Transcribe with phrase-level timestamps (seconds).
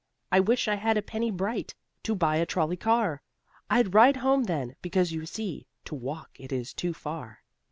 [0.31, 3.21] I wish I had a penny bright, To buy a trolley car.
[3.69, 7.43] I'd ride home then, because, you see, To walk it is too far."